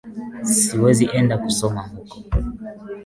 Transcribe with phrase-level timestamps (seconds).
[0.55, 2.17] Siwezi enda kusoma huko